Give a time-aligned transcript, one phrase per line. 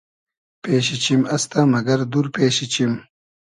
[0.61, 2.91] پېشی چیم استۂ مئگئر دور پېشی چیم